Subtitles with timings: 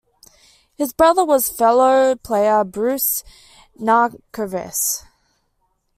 [0.73, 3.23] His brother was fellow player Bruce
[3.79, 5.03] Nankervis.